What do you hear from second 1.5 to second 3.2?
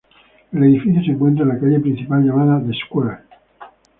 calle principal llamada "The Square".